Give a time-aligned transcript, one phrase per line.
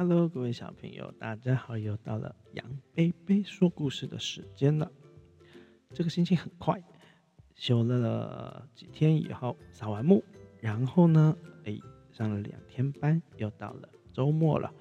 [0.00, 1.76] Hello，各位小朋友，大家好！
[1.76, 2.64] 又到了杨
[2.94, 4.88] 贝贝说故事的时间了。
[5.92, 6.80] 这个星期很快，
[7.56, 10.22] 休了几天以后扫完墓，
[10.60, 11.76] 然后呢，哎，
[12.12, 14.72] 上了两天班，又到了周末了。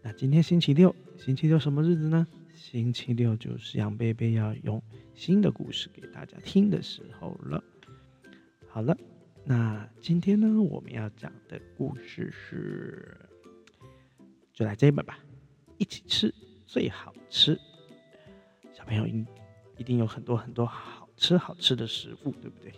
[0.00, 2.26] 那今天星期六，星期六什么日子呢？
[2.54, 4.82] 星期六就是杨贝贝要用
[5.14, 7.62] 新的故事给大家听的时候了。
[8.66, 8.96] 好了，
[9.44, 13.14] 那今天呢，我们要讲的故事是。
[14.56, 15.18] 就来这一本吧，
[15.76, 16.34] 一起吃
[16.66, 17.60] 最好吃。
[18.72, 19.22] 小朋友一
[19.76, 22.72] 一定有很多很多好吃好吃的食物，对不对？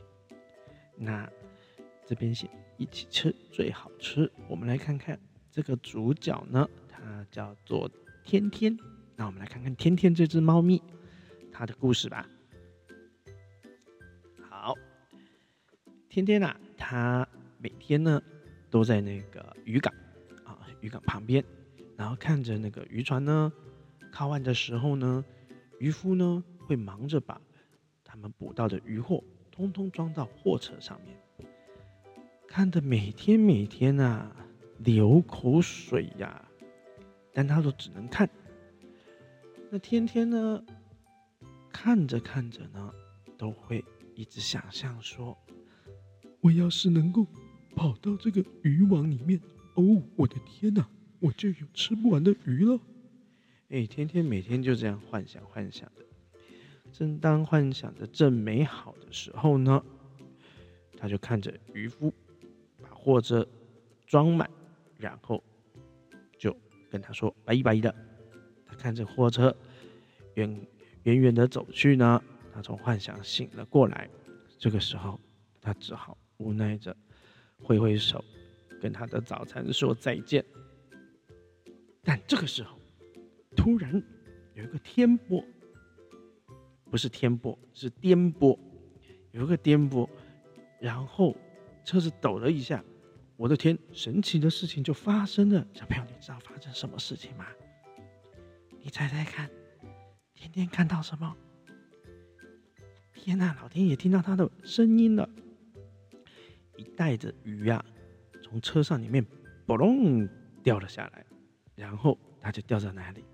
[0.96, 1.30] 那
[2.04, 4.28] 这边写一起吃最好吃。
[4.48, 5.16] 我们来看看
[5.52, 7.88] 这个主角呢，它叫做
[8.24, 8.76] 天天。
[9.14, 10.82] 那我们来看看天天这只猫咪
[11.52, 12.28] 它的故事吧。
[14.50, 14.74] 好，
[16.08, 18.20] 天天啊，它每天呢
[18.68, 19.94] 都在那个渔港
[20.44, 21.44] 啊，渔港旁边。
[21.98, 23.52] 然后看着那个渔船呢，
[24.12, 25.24] 靠岸的时候呢，
[25.80, 27.40] 渔夫呢会忙着把
[28.04, 31.16] 他们捕到的渔货通通装到货车上面，
[32.46, 34.30] 看得每天每天啊
[34.78, 36.48] 流口水呀，
[37.32, 38.30] 但他都只能看。
[39.68, 40.64] 那天天呢，
[41.72, 42.94] 看着看着呢，
[43.36, 45.36] 都会一直想象说，
[46.40, 47.26] 我要是能够
[47.74, 49.40] 跑到这个渔网里面，
[49.74, 50.88] 哦，我的天哪！
[51.20, 52.80] 我就有吃不完的鱼了，
[53.70, 56.04] 哎，天天每天就这样幻想幻想的。
[56.92, 59.84] 正当幻想的正美好的时候呢，
[60.96, 62.12] 他就看着渔夫
[62.80, 63.46] 把货车
[64.06, 64.48] 装满，
[64.96, 65.42] 然后
[66.38, 66.56] 就
[66.90, 67.94] 跟他说拜拜的。
[68.64, 69.54] 他看着货车
[70.34, 70.66] 远
[71.02, 74.08] 远远的走去呢，他从幻想醒了过来。
[74.58, 75.20] 这个时候，
[75.60, 76.96] 他只好无奈着
[77.60, 78.24] 挥挥手，
[78.80, 80.44] 跟他的早餐说再见。
[82.08, 82.78] 但这个时候，
[83.54, 84.02] 突然
[84.54, 85.44] 有一个颠簸，
[86.90, 88.58] 不是天簸，是颠簸，
[89.32, 90.08] 有一个颠簸，
[90.80, 91.36] 然后
[91.84, 92.82] 车子抖了一下，
[93.36, 95.66] 我的天，神奇的事情就发生了。
[95.74, 97.44] 小朋友，你知道发生什么事情吗？
[98.80, 99.50] 你猜猜看，
[100.32, 101.36] 天天看到什么？
[103.12, 105.28] 天呐，老天爷听到他的声音了，
[106.78, 107.84] 一袋子鱼啊，
[108.42, 109.22] 从车上里面
[109.66, 110.26] 嘣隆
[110.62, 111.26] 掉了下来。
[111.78, 113.24] 然后它就掉在哪里？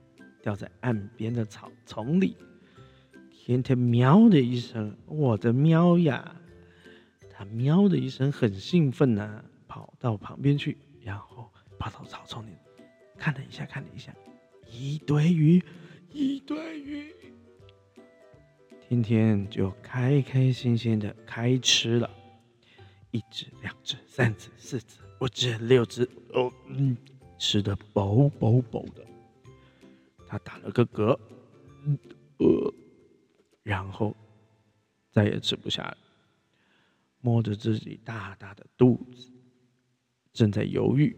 [0.42, 2.36] 掉在岸边的草丛里。
[3.30, 6.36] 天天喵的一声，我的喵呀！
[7.30, 12.50] 它喵的一声，很兴奋呐，跑到旁边去，然后跑到草丛里。
[13.16, 14.14] 看了一下，看了一下，
[14.70, 15.62] 一堆鱼，
[16.12, 17.14] 一堆鱼。
[18.86, 22.10] 天天就开开心心的开吃了，
[23.10, 26.94] 一只、两只、三只、四只、五只、六只，哦，嗯。
[27.46, 29.06] 吃的饱饱饱的，
[30.26, 31.14] 他打了个嗝，
[32.38, 32.74] 呃，
[33.62, 34.16] 然后
[35.12, 35.98] 再也吃不下了，
[37.20, 39.30] 摸着自己大大的肚子，
[40.32, 41.14] 正在犹豫，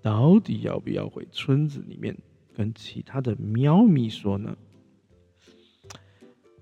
[0.00, 2.16] 到底要不要回村子里面
[2.54, 4.56] 跟其他的喵咪说呢？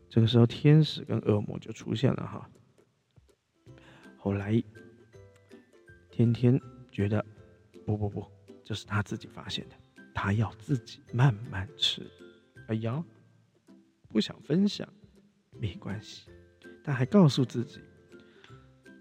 [0.08, 2.50] 这个时候，天使跟恶魔就出现了哈。
[4.18, 4.60] 后来，
[6.10, 7.24] 天天觉得，
[7.86, 8.26] 不不不。
[8.70, 9.74] 这是他自己发现的，
[10.14, 12.08] 他要自己慢慢吃。
[12.68, 13.04] 哎呀，
[14.08, 14.88] 不想分享，
[15.50, 16.30] 没关系。
[16.84, 17.80] 他还告诉自己，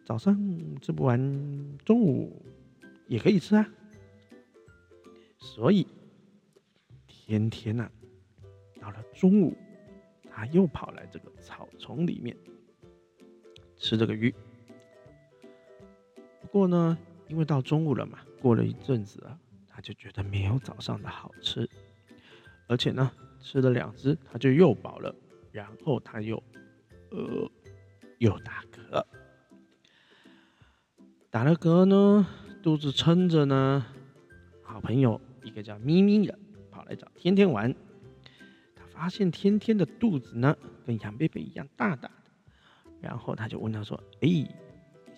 [0.04, 0.36] 早上
[0.82, 2.44] 吃不完，中午
[3.06, 3.70] 也可以吃啊。
[5.38, 5.86] 所以，
[7.06, 7.92] 天天呐，
[8.82, 9.56] 到了中午，
[10.32, 12.36] 他又跑来这个草丛里面
[13.78, 14.34] 吃这个鱼。
[16.42, 19.40] 不过呢，因为到中午了嘛，过了一阵子啊。
[19.80, 21.66] 他就觉得没有早上的好吃，
[22.68, 23.10] 而且呢，
[23.40, 25.16] 吃了两只他就又饱了，
[25.54, 26.36] 然后他又，
[27.12, 27.50] 呃，
[28.18, 29.06] 又打嗝，
[31.30, 32.28] 打了嗝呢，
[32.62, 33.86] 肚子撑着呢。
[34.62, 36.38] 好朋友一个叫咪咪的
[36.70, 37.74] 跑来找天天玩，
[38.76, 42.12] 他发现天天的肚子呢跟杨贝贝一样大大的，
[43.00, 44.50] 然后他就问他说：“哎，你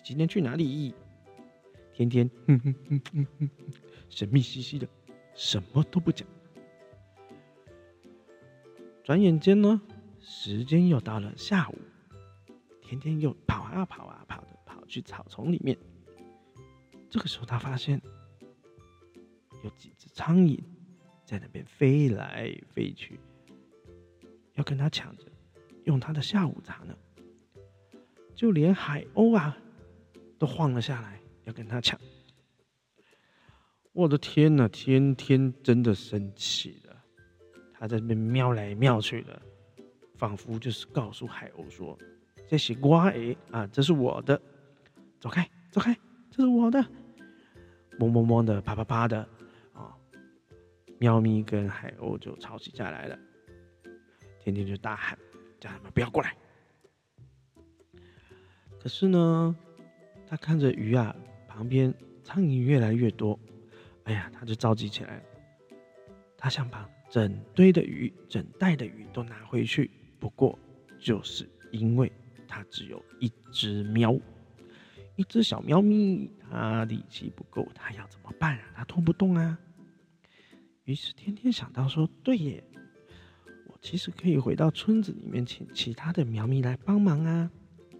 [0.04, 0.94] 今天去哪里？”
[1.94, 3.50] 天天哼哼哼哼哼，
[4.12, 4.86] 神秘兮兮的，
[5.34, 6.28] 什么都不讲。
[9.02, 9.80] 转眼间呢，
[10.20, 11.78] 时间又到了下午，
[12.82, 15.76] 天天又跑啊跑啊跑的跑去草丛里面。
[17.08, 17.98] 这个时候，他发现
[19.64, 20.62] 有几只苍蝇
[21.24, 23.18] 在那边飞来飞去，
[24.56, 25.24] 要跟他抢着
[25.84, 26.94] 用他的下午茶呢。
[28.34, 29.56] 就连海鸥啊，
[30.38, 31.18] 都晃了下来。
[31.44, 31.98] 要跟他抢，
[33.94, 36.96] 我的天呐，天天真的生气了，
[37.74, 39.40] 他在那边瞄来瞄去的，
[40.16, 41.98] 仿佛就是告诉海鸥说
[42.48, 44.40] ：“这是我的啊，这是我的，
[45.20, 45.94] 走开，走开，
[46.30, 46.82] 这是我的。”
[48.00, 49.28] 嗡嗡嗡的，啪啪啪的，
[49.74, 49.94] 啊，
[50.98, 53.18] 喵咪跟海鸥就吵起架来了。
[54.40, 55.18] 天天就大喊，
[55.60, 56.34] 叫他们不要过来。
[58.80, 59.54] 可是呢，
[60.26, 61.14] 他看着鱼啊，
[61.46, 61.92] 旁边
[62.24, 63.38] 苍蝇越来越多，
[64.04, 65.22] 哎呀，他就着急起来了。
[66.36, 70.58] 他想把整堆的鱼、整袋的鱼都拿回去，不过
[70.98, 72.10] 就是因为
[72.48, 74.18] 他只有一只喵，
[75.16, 78.72] 一只小喵咪，他力气不够，他要怎么办啊？
[78.74, 79.58] 他拖不动啊。
[80.84, 82.64] 于是天天想到说：“对耶，
[83.68, 87.48] 我其实可以回到村子里面，请其他的喵咪来帮忙啊。”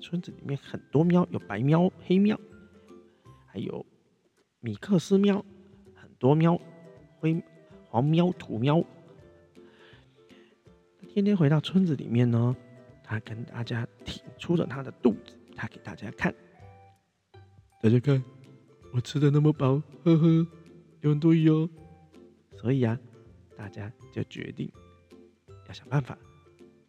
[0.02, 2.37] 村子里面很多喵，有白喵、黑喵，
[3.46, 3.87] 还有
[4.58, 5.44] 米克斯喵，
[6.22, 6.56] 很多喵，
[7.19, 7.42] 灰
[7.90, 8.80] 黄喵、土喵。
[11.08, 12.56] 天天回到村子里面呢，
[13.02, 16.32] 他跟大家挺出了他的肚子，他给大家看，
[17.82, 18.22] 大家看，
[18.92, 20.46] 我吃的那么饱，呵呵，
[21.00, 21.69] 有很多鱼哦。
[22.56, 22.96] 所以啊，
[23.56, 24.70] 大家就决定
[25.66, 26.16] 要想办法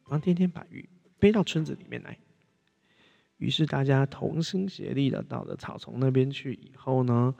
[0.07, 0.87] 帮天天把鱼
[1.17, 2.15] 背到村子里面来。
[3.37, 7.33] 于是大家同心协力的到了草丛那边去，以后呢，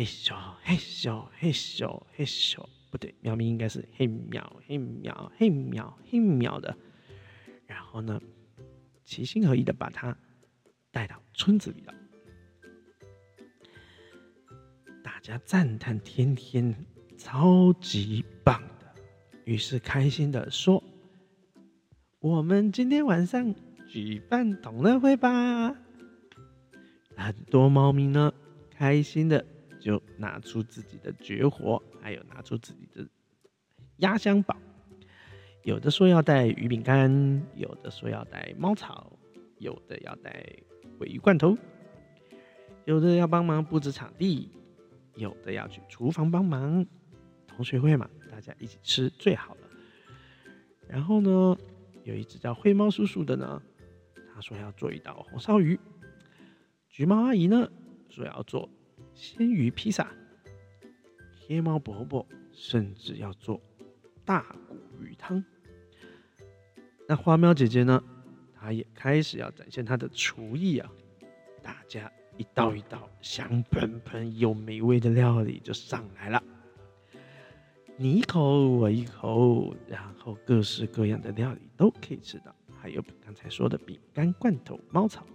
[0.00, 6.74] 嘿咻嘿咻嘿咻嘿咻，不对，喵咪应该是嘿喵嘿喵嘿喵嘿喵的。
[7.66, 8.18] 然后呢，
[9.04, 10.16] 齐心合意的把它
[10.90, 11.94] 带到村子里了。
[15.04, 16.74] 大家赞叹天天
[17.18, 18.86] 超级棒的，
[19.44, 20.82] 于是开心的说
[22.20, 23.54] ：“我们今天晚上。”
[23.86, 25.76] 举办同乐会吧！
[27.16, 28.32] 很多猫咪呢，
[28.70, 29.44] 开心的
[29.80, 33.04] 就拿出自己的绝活，还有拿出自己的
[33.96, 34.56] 压箱宝。
[35.62, 37.10] 有的说要带鱼饼干，
[37.54, 39.12] 有的说要带猫草，
[39.58, 40.46] 有的要带
[40.98, 41.56] 尾鱼罐头，
[42.84, 44.50] 有的要帮忙布置场地，
[45.16, 46.86] 有的要去厨房帮忙。
[47.46, 49.60] 同学会嘛，大家一起吃最好了。
[50.88, 51.56] 然后呢，
[52.04, 53.60] 有一只叫灰猫叔叔的呢。
[54.32, 55.78] 他说要做一道红烧鱼，
[56.88, 57.70] 橘猫阿姨呢
[58.08, 58.66] 说要做
[59.20, 60.10] 鲜鱼披萨，
[61.46, 63.60] 黑猫伯伯甚至要做
[64.24, 65.44] 大骨鱼汤。
[67.06, 68.02] 那花喵姐姐呢，
[68.58, 70.90] 她也开始要展现她的厨艺啊！
[71.62, 76.42] 大家一道一道香喷喷又美味的料理就上来了，
[77.98, 82.56] 你一口我一口，然后各式各样的料理都可以吃到。
[82.80, 85.26] 还有刚才说的饼干、罐头、猫草，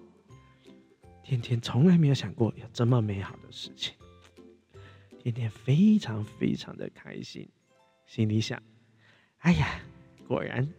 [1.25, 3.95] 天天从来没有想过有这么美好的事情。
[5.17, 7.49] 天天非常非常的开心，
[8.05, 8.61] 心里想：
[9.39, 9.79] 哎呀，
[10.27, 10.71] 果然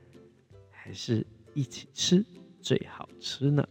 [0.71, 2.25] 还是一起吃
[2.63, 3.69] 最好吃呢。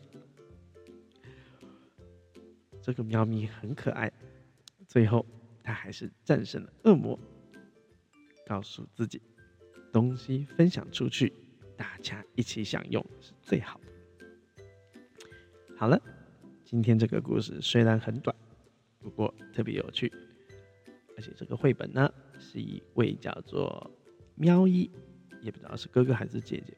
[2.82, 4.12] 这个喵咪很可爱，
[4.86, 5.26] 最后
[5.64, 7.18] 它还是战胜了恶魔，
[8.46, 9.22] 告诉自己
[9.94, 11.32] 东西分享出去。
[11.78, 14.66] 大家一起享用是最好的。
[15.78, 16.02] 好了，
[16.66, 18.36] 今天这个故事虽然很短，
[19.00, 20.12] 不过特别有趣，
[21.16, 23.92] 而且这个绘本呢是一位叫做
[24.34, 24.90] 喵一，
[25.44, 26.76] 也不知道是哥哥还是姐姐，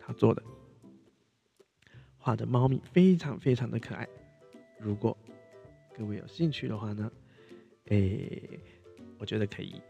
[0.00, 0.42] 他做的，
[2.16, 4.08] 画的猫咪非常非常的可爱。
[4.78, 5.14] 如果
[5.94, 7.12] 各位有兴趣的话呢，
[7.88, 8.58] 诶，
[9.18, 9.82] 我觉得可以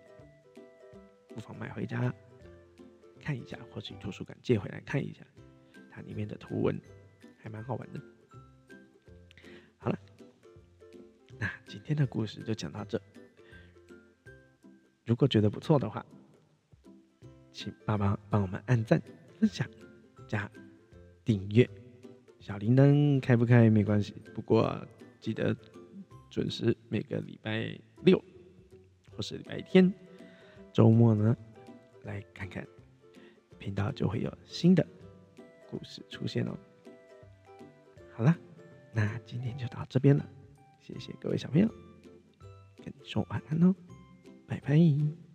[1.28, 2.12] 不妨买回家。
[3.20, 5.24] 看一下，或许图书馆借回来看一下，
[5.88, 6.76] 它里面的图文
[7.38, 8.00] 还蛮好玩的。
[11.70, 13.00] 今天的故事就讲到这。
[15.04, 16.04] 如果觉得不错的话，
[17.52, 19.00] 请帮忙帮我们按赞、
[19.38, 19.64] 分享、
[20.26, 20.50] 加
[21.24, 21.70] 订阅，
[22.40, 24.84] 小铃铛开不开没关系，不过
[25.20, 25.56] 记得
[26.28, 28.20] 准时每个礼拜六
[29.12, 29.94] 或是礼拜天
[30.72, 31.36] 周末呢
[32.02, 32.66] 来看看。
[33.60, 34.84] 频道就会有新的
[35.70, 36.58] 故事出现哦。
[38.12, 38.36] 好了，
[38.92, 40.28] 那今天就到这边了，
[40.80, 41.68] 谢谢各位小朋友，
[42.84, 43.74] 跟你说晚安喽，
[44.46, 45.29] 拜拜。